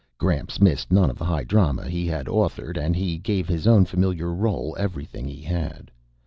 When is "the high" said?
1.19-1.43